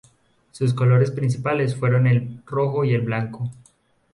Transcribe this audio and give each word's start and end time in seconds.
Sus 0.51 0.73
colores 0.73 1.11
principales 1.11 1.75
fueron 1.75 2.07
el 2.07 2.41
rojo 2.47 2.83
y 2.83 2.95
el 2.95 3.01
blanco. 3.01 3.51